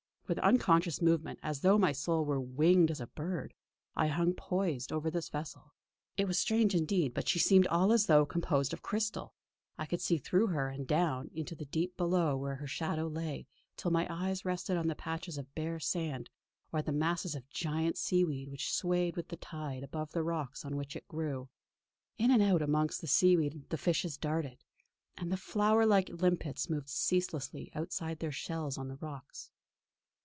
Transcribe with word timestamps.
With 0.31 0.39
unconscious 0.39 1.01
movement, 1.01 1.39
as 1.43 1.59
though 1.59 1.77
my 1.77 1.91
soul 1.91 2.23
were 2.23 2.39
winged 2.39 2.89
as 2.89 3.01
a 3.01 3.07
bird, 3.07 3.53
I 3.97 4.07
hung 4.07 4.33
poised 4.33 4.93
over 4.93 5.11
this 5.11 5.27
vessel. 5.27 5.73
It 6.15 6.25
was 6.25 6.39
strange 6.39 6.73
indeed, 6.73 7.13
but 7.13 7.27
she 7.27 7.37
seemed 7.37 7.67
all 7.67 7.91
as 7.91 8.05
though 8.05 8.25
composed 8.25 8.71
of 8.71 8.81
crystal; 8.81 9.33
I 9.77 9.85
could 9.85 9.99
see 9.99 10.17
through 10.17 10.47
her, 10.47 10.69
and 10.69 10.87
down 10.87 11.31
into 11.33 11.53
the 11.53 11.65
deep 11.65 11.97
below 11.97 12.29
her 12.29 12.37
where 12.37 12.55
her 12.55 12.65
shadow 12.67 13.09
lay, 13.09 13.45
till 13.75 13.91
my 13.91 14.07
eyes 14.09 14.45
rested 14.45 14.77
on 14.77 14.87
the 14.87 14.95
patches 14.95 15.37
of 15.37 15.53
bare 15.53 15.81
sand 15.81 16.29
or 16.71 16.81
the 16.81 16.93
masses 16.93 17.35
of 17.35 17.49
giant 17.49 17.97
seaweed 17.97 18.47
which 18.47 18.71
swayed 18.73 19.17
with 19.17 19.27
the 19.27 19.35
tide 19.35 19.83
above 19.83 20.13
the 20.13 20.23
rocks 20.23 20.63
on 20.63 20.77
which 20.77 20.95
it 20.95 21.09
grew. 21.09 21.49
In 22.17 22.31
and 22.31 22.41
out 22.41 22.61
amongst 22.61 23.01
the 23.01 23.07
seaweed 23.07 23.65
the 23.69 23.77
fishes 23.77 24.15
darted, 24.15 24.63
and 25.17 25.29
the 25.29 25.35
flower 25.35 25.85
like 25.85 26.07
limpets 26.07 26.69
moved 26.69 26.87
ceaselessly 26.87 27.69
outside 27.75 28.19
their 28.19 28.31
shells 28.31 28.77
on 28.77 28.87
the 28.87 28.95
rocks. 28.95 29.51